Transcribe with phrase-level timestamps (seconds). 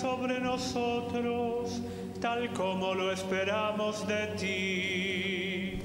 [0.00, 1.82] Sobre nosotros,
[2.20, 5.82] tal como lo esperamos de ti.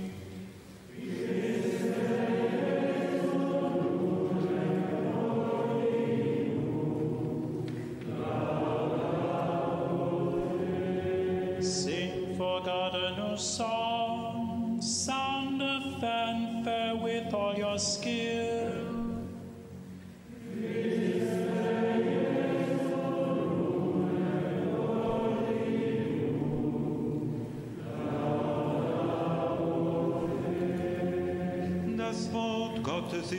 [11.62, 18.95] Sing for God a new song, sound a fanfare with all your skill.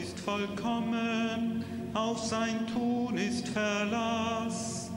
[0.02, 1.64] Ist vollkommen,
[1.94, 4.90] auf sein Tun ist Verlass.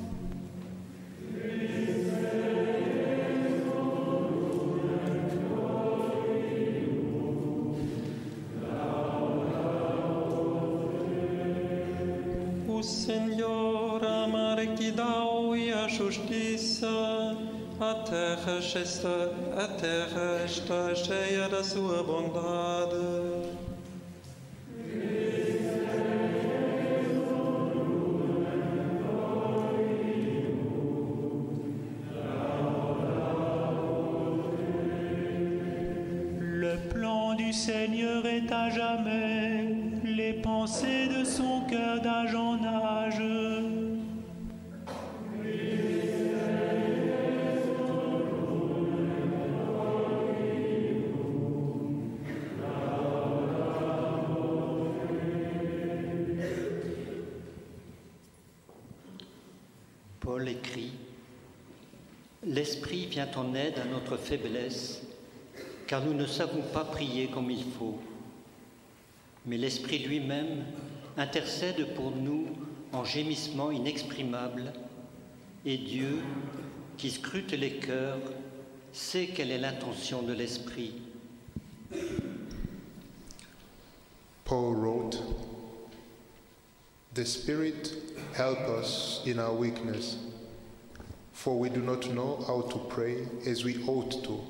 [12.67, 15.19] O Senhor, amar que dá
[15.55, 16.87] e a justiça,
[17.79, 22.68] a terra está, a terra está cheia da sua bondade.
[62.45, 65.01] L'Esprit vient en aide à notre faiblesse,
[65.87, 67.99] car nous ne savons pas prier comme il faut.
[69.45, 70.63] Mais l'Esprit lui-même
[71.17, 72.47] intercède pour nous
[72.93, 74.71] en gémissements inexprimables,
[75.65, 76.19] et Dieu,
[76.97, 78.21] qui scrute les cœurs,
[78.93, 80.93] sait quelle est l'intention de l'Esprit.
[84.45, 85.21] Paul wrote,
[87.13, 87.93] The Spirit
[88.33, 90.17] help us in our weakness,
[91.39, 94.41] for we do not know how to pray as we ought to.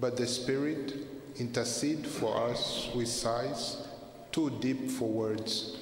[0.00, 0.94] But the Spirit
[1.40, 3.88] intercede for us with sighs
[4.30, 5.76] too deep for words.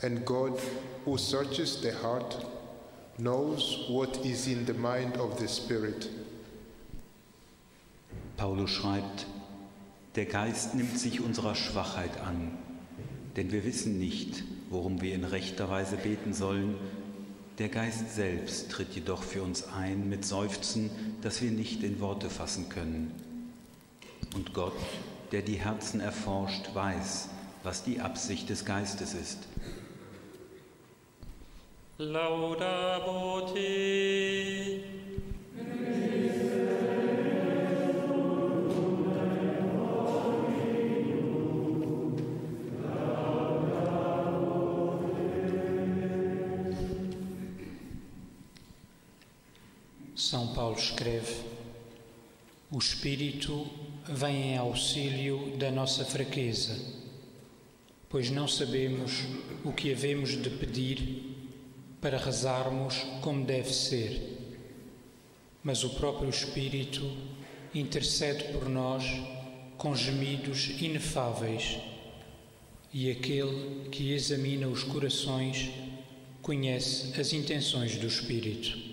[0.00, 0.58] And God,
[1.04, 2.42] who searches the heart,
[3.18, 6.08] knows what is in the mind of the Spirit.
[8.38, 9.26] Paulus schreibt,
[10.16, 12.56] der Geist nimmt sich unserer Schwachheit an,
[13.36, 16.76] denn wir wissen nicht, worum wir in rechter Weise beten sollen,
[17.60, 20.90] Der Geist selbst tritt jedoch für uns ein mit Seufzen,
[21.20, 23.12] das wir nicht in Worte fassen können.
[24.34, 24.72] Und Gott,
[25.30, 27.28] der die Herzen erforscht, weiß,
[27.62, 29.40] was die Absicht des Geistes ist.
[31.98, 33.04] Lauda
[50.30, 51.42] São Paulo escreve:
[52.70, 53.66] O Espírito
[54.06, 56.78] vem em auxílio da nossa fraqueza,
[58.08, 59.24] pois não sabemos
[59.64, 61.36] o que havemos de pedir
[62.00, 64.38] para rezarmos como deve ser.
[65.64, 67.10] Mas o próprio Espírito
[67.74, 69.02] intercede por nós
[69.76, 71.76] com gemidos inefáveis,
[72.92, 75.70] e aquele que examina os corações
[76.40, 78.89] conhece as intenções do Espírito.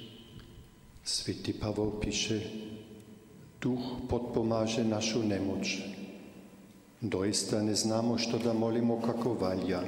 [1.07, 2.43] Svätý Pavol píše,
[3.63, 5.79] Duch podpomáže našu nemoć.
[6.99, 9.87] Doista ne znamo što da molimo kako valja,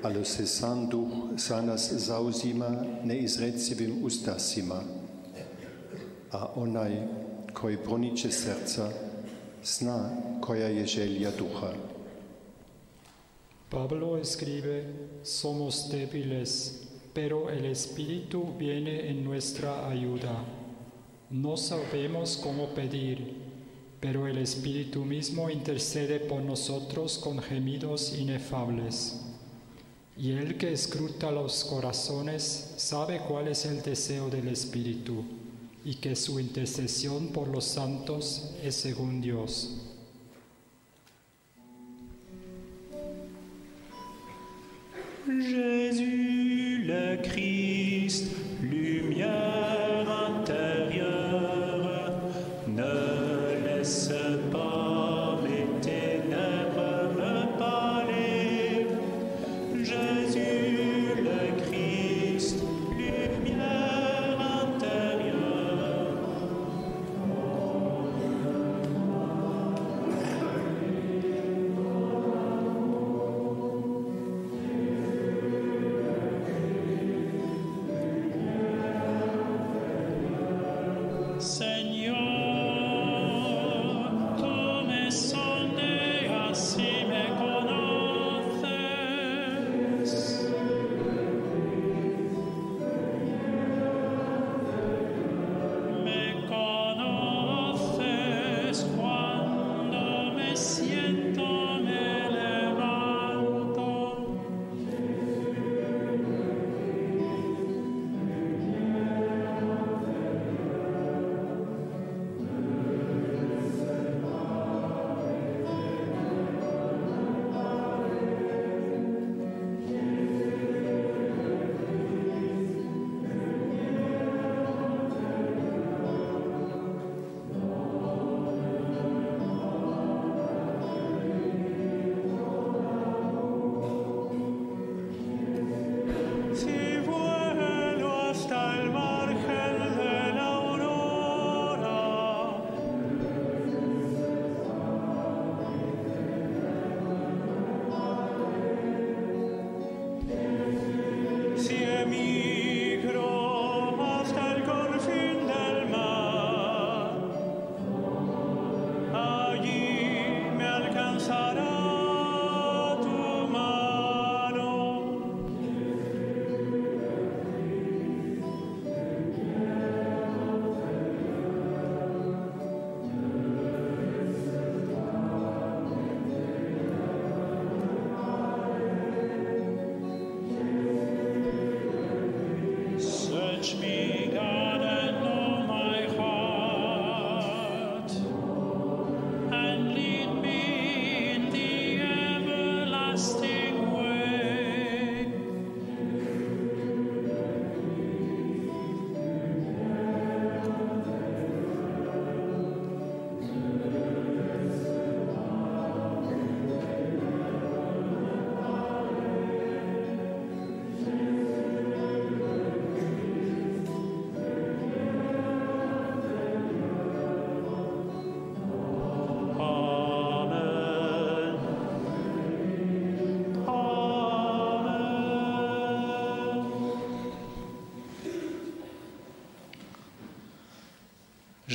[0.00, 4.80] ali se sam Duh za nas zauzima neizrecivim ustasima.
[6.32, 7.04] A onaj
[7.52, 8.88] koji proniče srca,
[9.64, 10.10] zna
[10.40, 11.72] koja je želja Duha.
[13.68, 14.88] Pablo escribe,
[15.20, 16.87] somos débiles,
[17.20, 20.44] pero el Espíritu viene en nuestra ayuda.
[21.30, 23.34] No sabemos cómo pedir,
[23.98, 29.20] pero el Espíritu mismo intercede por nosotros con gemidos inefables.
[30.16, 35.24] Y el que escruta los corazones sabe cuál es el deseo del Espíritu,
[35.84, 39.88] y que su intercesión por los santos es según Dios.
[45.26, 46.27] Jésus
[46.88, 48.32] le Christ,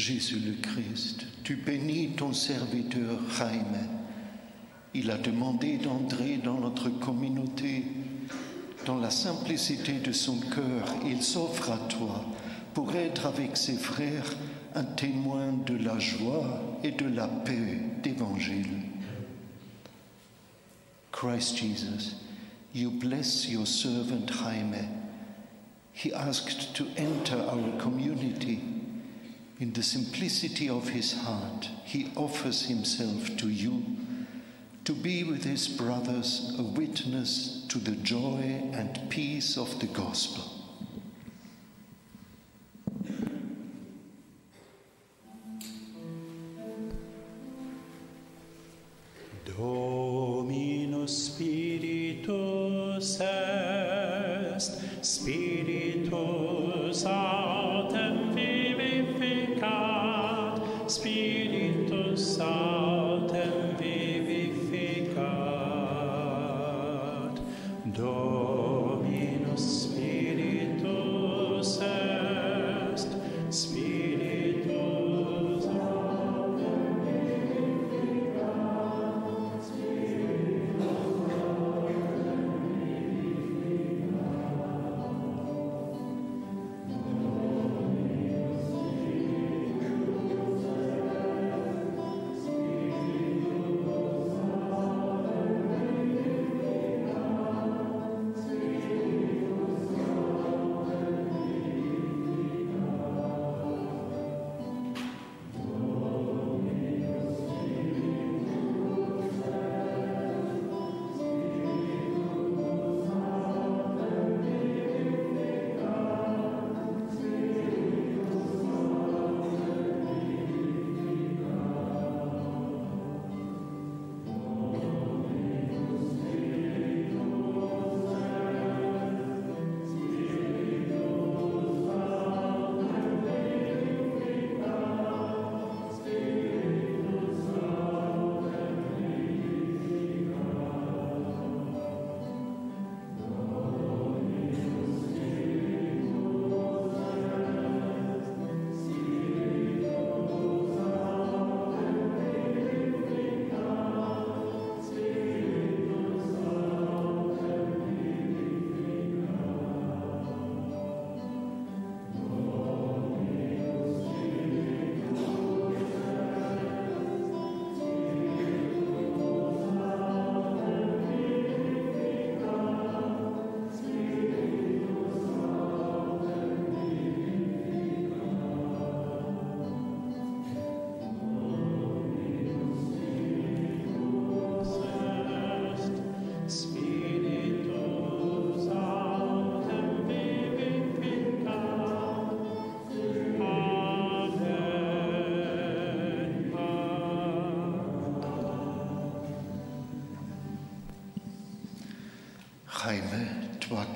[0.04, 3.88] Jésus le Christ, tu bénis ton serviteur Jaime.
[4.94, 7.86] Il a demandé d'entrer dans notre communauté.
[8.86, 12.26] Dans la simplicité de son cœur, il s'offre à toi
[12.74, 14.36] pour être avec ses frères
[14.76, 18.82] un témoin de la joie et de la paix d'Évangile.
[21.14, 22.16] Christ Jesus,
[22.76, 24.86] you bless your servant Jaime.
[25.94, 28.73] He asked to enter our community.
[29.64, 33.82] In the simplicity of his heart, he offers himself to you
[34.84, 40.53] to be with his brothers a witness to the joy and peace of the gospel.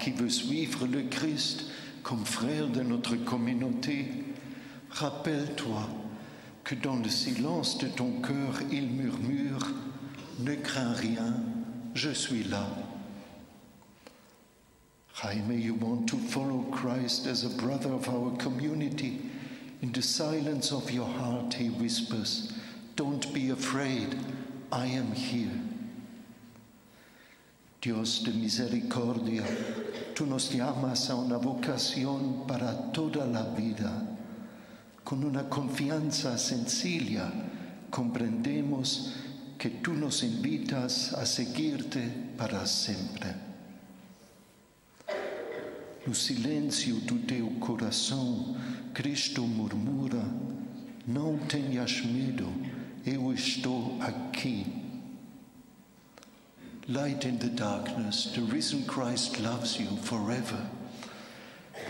[0.07, 1.65] Qui veux suivre le Christ
[2.01, 4.05] comme frère de notre communauté,
[4.89, 5.85] rappelle-toi
[6.63, 9.67] que dans le silence de ton cœur, il murmure,
[10.39, 11.43] ne crains rien,
[11.93, 12.69] je suis là.
[15.21, 19.19] Jaime, you want to follow Christ as a brother of our community.
[19.81, 22.53] In the silence of your heart, he whispers,
[22.95, 24.15] Don't be afraid,
[24.71, 25.66] I am here.
[27.81, 29.43] Dios de misericordia,
[30.15, 33.91] tú nos llamas a una vocación para toda la vida.
[35.03, 37.31] Con una confianza sencilla
[37.89, 39.13] comprendemos
[39.57, 42.01] que tú nos invitas a seguirte
[42.35, 43.47] para sempre.
[46.05, 48.55] No silêncio do teu coração,
[48.93, 50.23] Cristo murmura:
[51.05, 52.47] Não tenhas medo,
[53.05, 54.86] eu estou aqui.
[56.89, 60.61] Light in the darkness, the risen Christ loves you forever.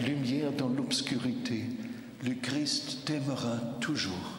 [0.01, 1.65] Lumière dans l'obscurité,
[2.23, 4.37] le Christ t'aimera toujours.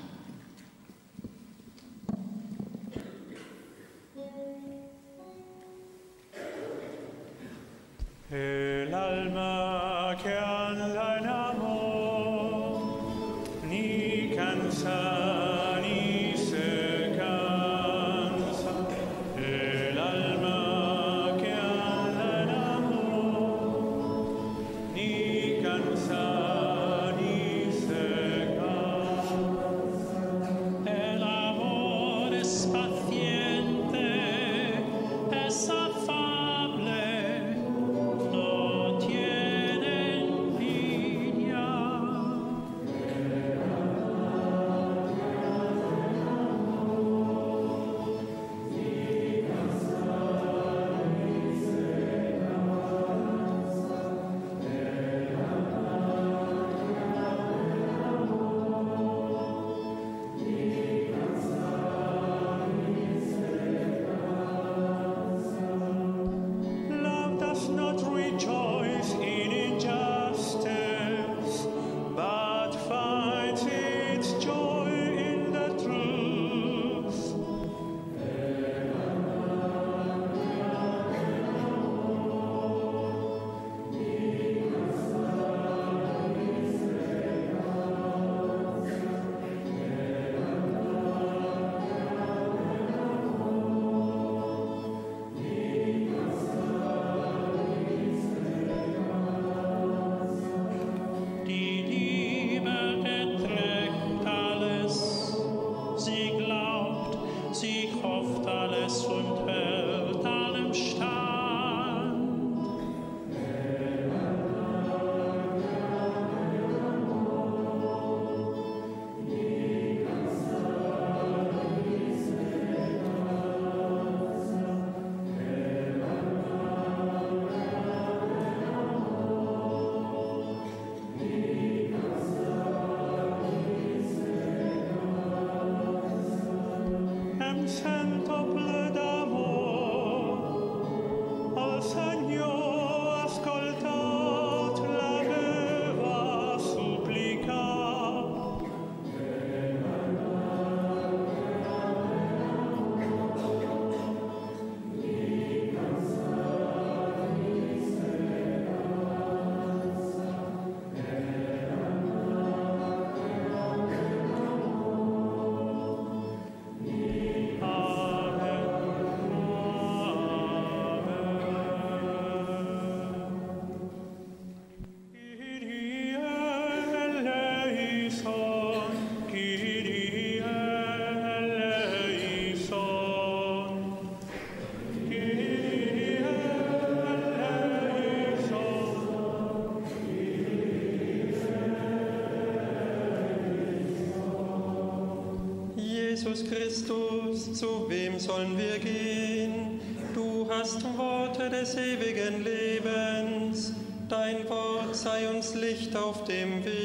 [197.58, 199.80] Zu wem sollen wir gehen?
[200.14, 203.72] Du hast Worte des ewigen Lebens,
[204.08, 206.78] dein Wort sei uns Licht auf dem Weg.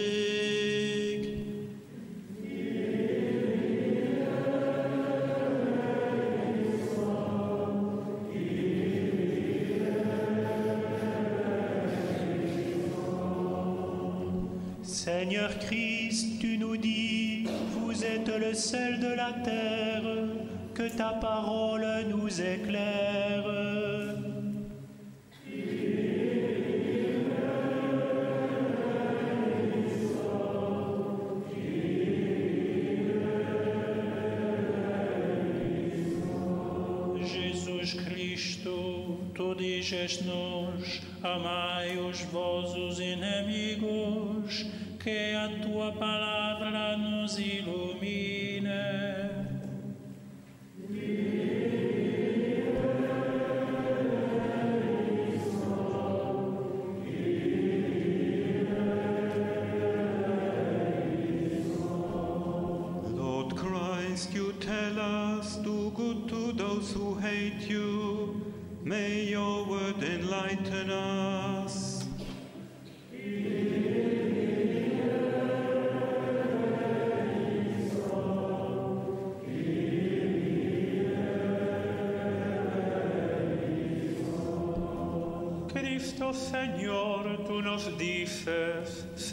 [14.81, 19.72] Seigneur Christ, tu nous dis, vous êtes le sel de la terre,
[20.95, 23.43] ta parole nous éclaire.
[37.21, 42.23] Jesus Cristo, tu dizes-nos, amai os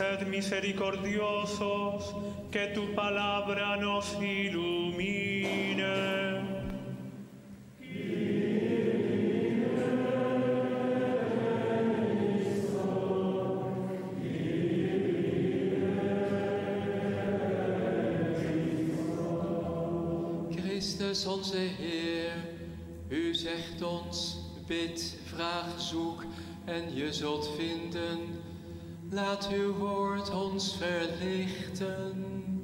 [0.00, 2.14] sed misericordiosos,
[2.50, 5.90] que tu palabra nos ilumine.
[20.50, 22.32] Christus onze Heer,
[23.08, 26.24] u zegt ons, bid, vraag, zoek
[26.64, 28.39] en je zult vinden.
[29.12, 32.62] Laat uw woord ons verlichten.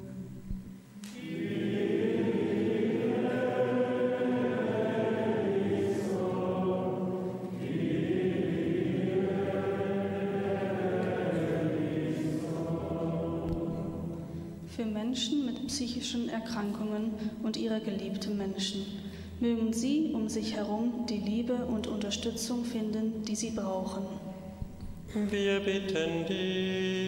[14.67, 17.11] Für Menschen mit psychischen Erkrankungen
[17.43, 18.85] und ihre geliebten Menschen.
[19.41, 24.26] Mögen sie um sich herum die Liebe und Unterstützung finden, die sie brauchen.
[25.25, 27.07] Wir bitten dich.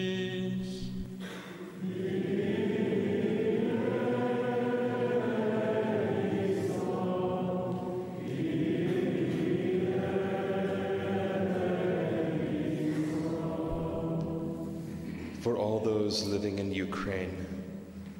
[15.40, 17.46] for all those living in Ukraine,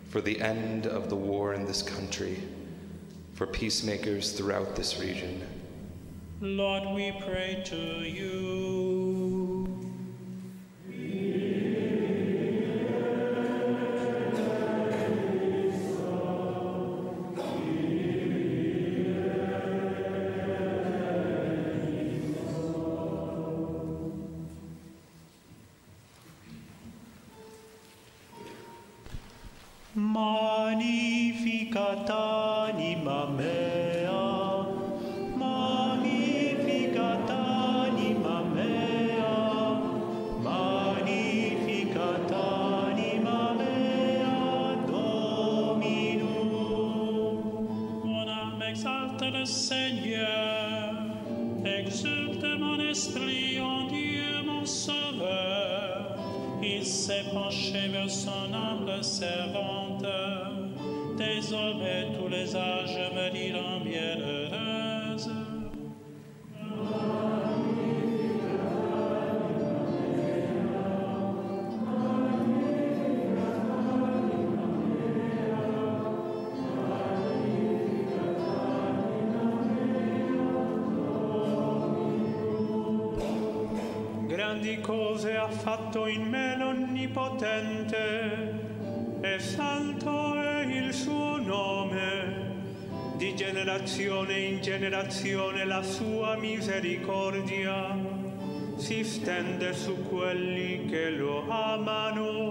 [0.09, 2.39] for the end of the war in this country,
[3.35, 5.43] for peacemakers throughout this region.
[6.41, 9.00] Lord, we pray to you.
[50.03, 50.95] Seigneur,
[51.65, 56.17] exulte mon esprit en Dieu mon Sauveur.
[56.63, 60.07] Il s'est penché vers son humble servante.
[61.17, 65.31] Désormais tous les âges me diront bienheureuse.
[85.61, 87.99] Fatto in me l'Onnipotente,
[89.21, 92.49] e santo è il suo nome.
[93.17, 97.95] Di generazione in generazione la sua misericordia
[98.77, 102.50] si stende su quelli che lo amano.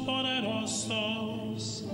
[0.00, 1.84] Poderosos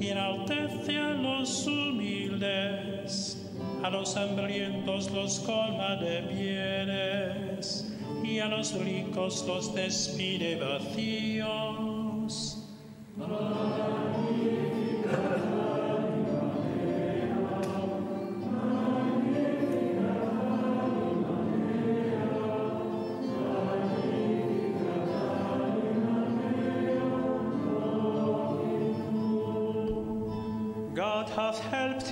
[0.00, 3.42] y enaltece a los humildes.
[3.82, 11.86] A los hambrientos los colma de bienes y a los ricos los despide vacíos.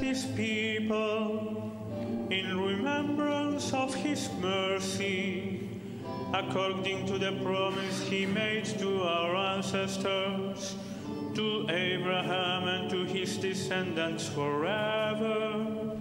[0.04, 1.72] His people
[2.28, 5.66] in remembrance of his mercy,
[6.34, 10.76] according to the promise he made to our ancestors,
[11.34, 15.94] to Abraham and to his descendants forever.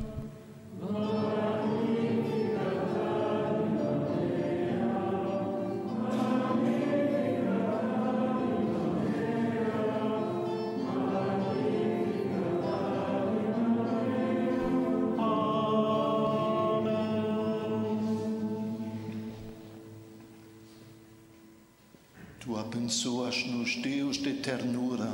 [22.93, 25.11] Tu abençoas-nos, Deus de ternura,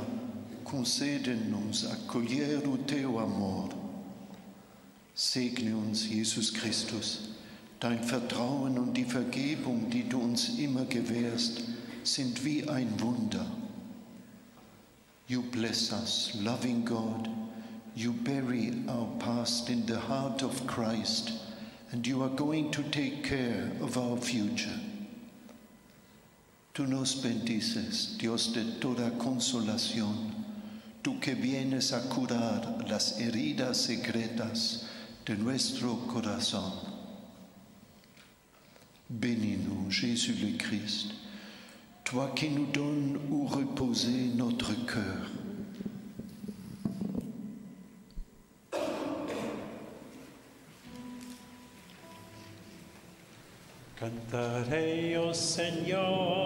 [0.64, 3.70] concede-nos acolher o teu amor.
[5.14, 7.30] Segne uns, Jesus Christus.
[7.80, 11.62] Dein Vertrauen und die Vergebung, die du uns immer gewährst,
[12.04, 13.46] sind wie ein Wunder.
[15.26, 17.30] You bless us, loving God.
[17.96, 21.32] You bury our past in the heart of Christ,
[21.92, 24.89] and you are going to take care of our future.
[26.72, 30.32] Tú nos bendices, Dios de toda consolación,
[31.02, 34.86] tú que vienes a curar las heridas secretas
[35.26, 36.72] de nuestro corazón.
[39.08, 41.12] Bénis-nous, Jésus le Christ,
[42.04, 45.26] toi qui nous donnes où reposer notre cœur.
[54.00, 56.39] Cantaré, oh Señor,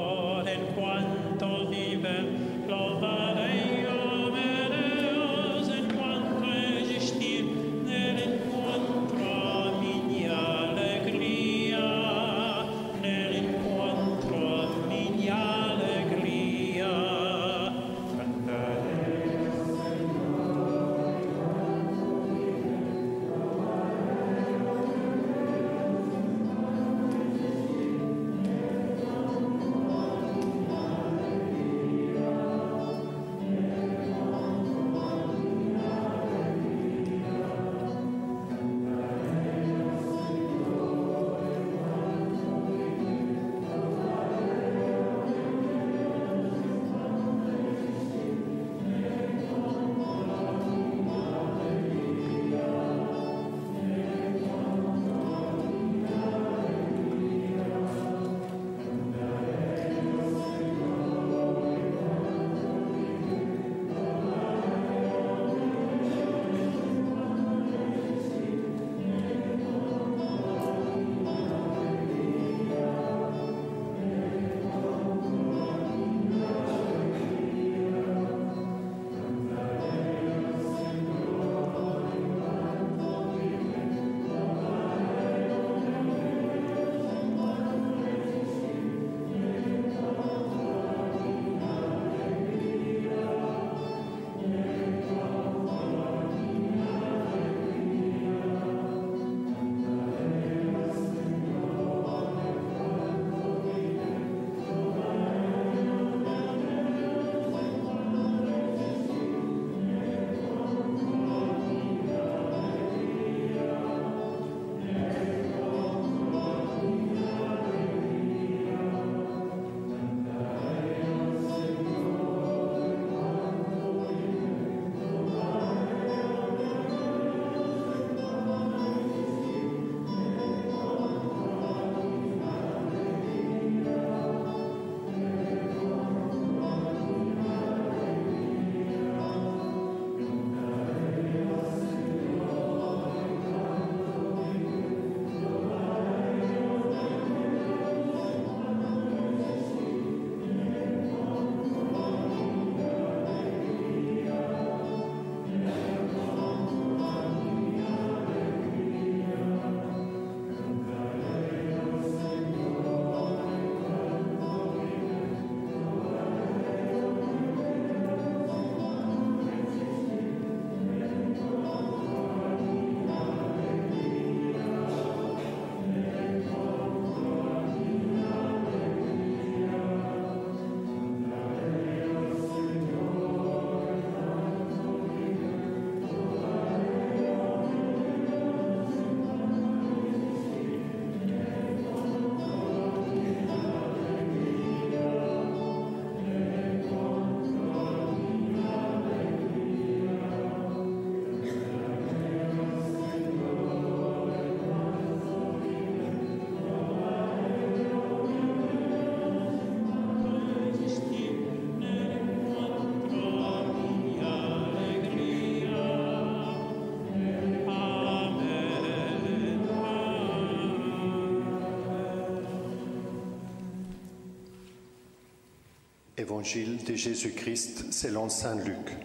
[226.25, 228.97] Évangile de Jésus-Christ selon Saint Luc.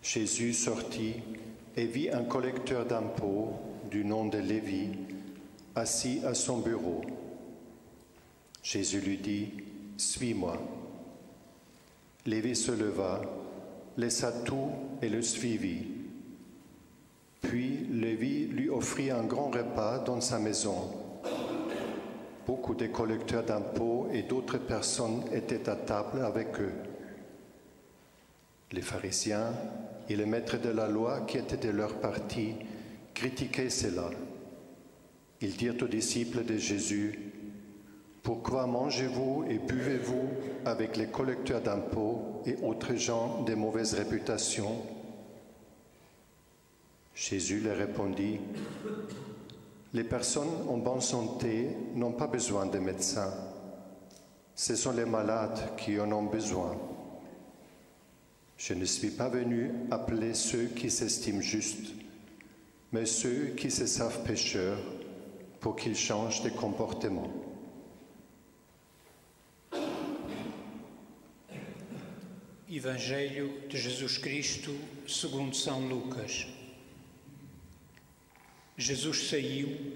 [0.00, 1.16] Jésus sortit
[1.76, 3.52] et vit un collecteur d'impôts
[3.90, 4.88] du nom de Lévi
[5.74, 7.02] assis à son bureau.
[8.62, 9.50] Jésus lui dit,
[9.98, 10.56] Suis-moi.
[12.24, 13.20] Lévi se leva,
[13.98, 14.70] laissa tout
[15.02, 15.86] et le suivit.
[17.42, 20.97] Puis Lévi lui offrit un grand repas dans sa maison.
[22.48, 26.72] Beaucoup de collecteurs d'impôts et d'autres personnes étaient à table avec eux.
[28.72, 29.52] Les pharisiens
[30.08, 32.54] et les maîtres de la loi qui étaient de leur parti
[33.12, 34.08] critiquaient cela.
[35.42, 37.18] Ils dirent aux disciples de Jésus,
[38.22, 40.30] Pourquoi mangez-vous et buvez-vous
[40.64, 44.74] avec les collecteurs d'impôts et autres gens de mauvaise réputation?
[47.14, 48.40] Jésus leur répondit,
[49.94, 53.32] Les personnes en bonne santé n'ont pas besoin de médecins,
[54.54, 56.76] ce sont les malades qui en ont besoin.
[58.58, 61.94] Je ne suis pas venu appeler ceux qui s'estiment justes,
[62.92, 64.78] mais ceux qui se savent pécheurs
[65.60, 67.30] pour qu'ils changent de comportement.
[72.70, 72.76] De
[75.88, 76.57] Lucas.
[78.80, 79.92] Jesus saiu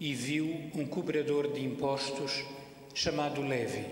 [0.00, 2.42] e viu um cobrador de impostos
[2.94, 3.84] chamado Levi,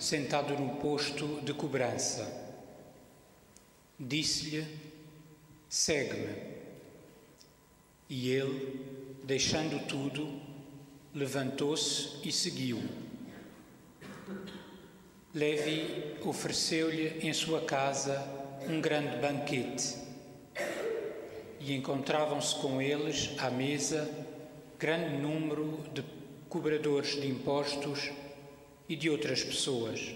[0.00, 2.26] sentado no posto de cobrança.
[4.00, 4.66] Disse-lhe:
[5.68, 6.56] Segue-me.
[8.08, 8.80] E ele,
[9.24, 10.40] deixando tudo,
[11.14, 12.82] levantou-se e seguiu.
[15.34, 18.26] Levi ofereceu-lhe em sua casa
[18.66, 20.07] um grande banquete
[21.68, 24.08] e encontravam-se com eles à mesa
[24.78, 26.02] grande número de
[26.48, 28.10] cobradores de impostos
[28.88, 30.14] e de outras pessoas.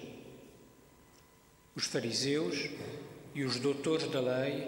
[1.76, 2.70] Os fariseus
[3.34, 4.66] e os doutores da lei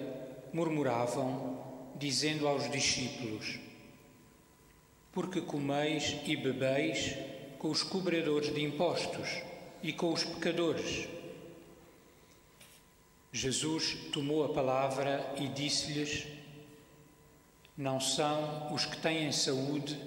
[0.53, 1.59] murmuravam,
[1.97, 3.59] dizendo aos discípulos:
[5.11, 7.17] Por que comeis e bebeis
[7.59, 9.41] com os cobradores de impostos
[9.83, 11.09] e com os pecadores?
[13.33, 16.44] Jesus tomou a palavra e disse-lhes:
[17.77, 19.99] Não são os que têm saúde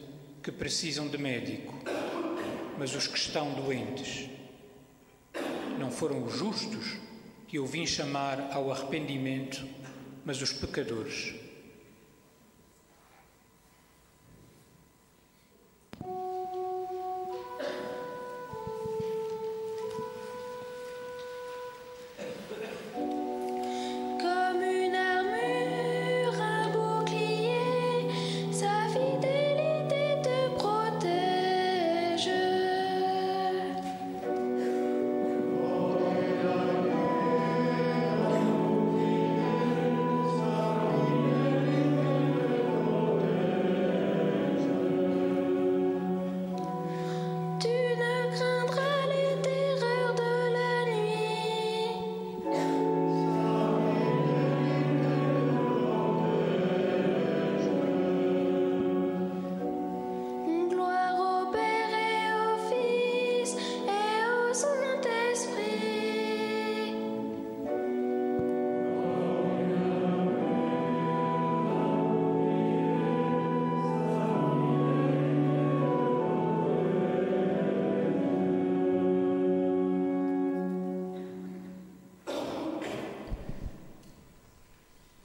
[0.42, 1.74] que precisam de médico,
[2.78, 4.30] mas os que estão doentes.
[5.78, 6.96] Não foram os justos
[7.46, 9.68] que eu vim chamar ao arrependimento,
[10.24, 11.36] mas os pecadores.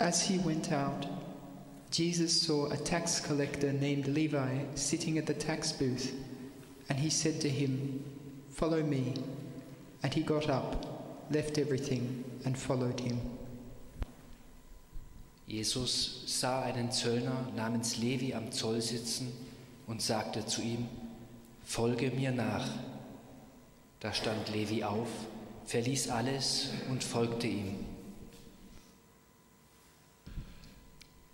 [0.02, 1.06] As he went out,
[1.92, 6.12] Jesus saw a tax collector named Levi sitting at the tax booth,
[6.88, 8.02] and he said to him,
[8.50, 9.14] Follow me.
[10.02, 13.20] And he got up, left everything, and followed him.
[15.46, 19.32] Jesus sah einen Zöllner namens Levi am Zoll sitzen
[19.86, 20.88] und sagte zu ihm,
[21.62, 22.68] Folge mir nach.
[24.00, 25.10] Da stand Levi auf,
[25.66, 27.91] verließ alles und folgte ihm.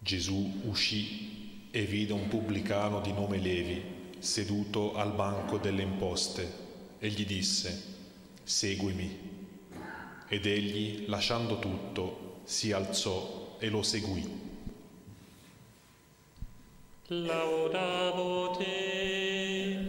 [0.08, 3.82] Gesù uscì e vide un pubblicano di nome Levi
[4.18, 6.50] seduto al banco delle imposte
[6.98, 7.96] e gli disse,
[8.42, 9.18] seguimi.
[10.26, 14.26] Ed egli, lasciando tutto, si alzò e lo seguì.
[17.08, 19.88] Laudavo te.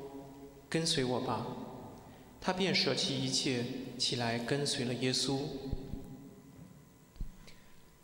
[0.70, 1.46] 跟随我吧。”
[2.40, 3.64] 他便舍弃一切，
[3.98, 5.38] 起来跟随了耶稣。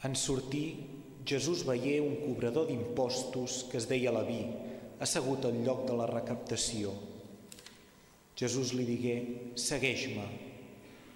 [0.03, 0.75] En sortir,
[1.25, 4.51] Jesús veié un cobrador d'impostos que es deia Leví,
[4.99, 6.91] assegut al lloc de la recaptació.
[8.35, 9.17] Jesús li digué,
[9.55, 10.27] segueix-me.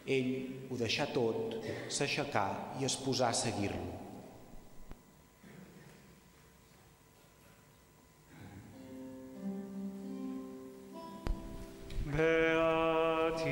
[0.06, 0.30] Ell
[0.70, 1.56] ho deixà tot,
[1.90, 3.99] s'aixecà i es posà a seguir-lo.
[12.11, 13.51] Beati